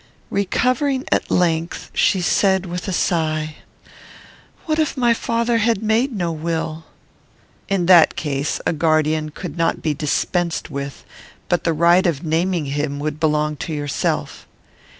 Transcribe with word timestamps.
Recovering, 0.31 1.05
at 1.11 1.29
length, 1.29 1.91
she 1.93 2.21
said, 2.21 2.65
with 2.65 2.87
a 2.87 2.91
sigh, 2.91 3.57
"What 4.65 4.79
if 4.79 4.97
my 4.97 5.13
father 5.13 5.57
had 5.59 5.83
made 5.83 6.11
no 6.11 6.31
will?" 6.31 6.85
"In 7.69 7.85
that 7.85 8.15
case, 8.15 8.59
a 8.65 8.73
guardian 8.73 9.29
could 9.29 9.57
not 9.57 9.83
be 9.83 9.93
dispensed 9.93 10.71
with, 10.71 11.05
but 11.49 11.65
the 11.65 11.73
right 11.73 12.07
of 12.07 12.23
naming 12.25 12.65
him 12.65 12.97
would 12.97 13.19
belong 13.19 13.57
to 13.57 13.75
yourself." 13.75 14.47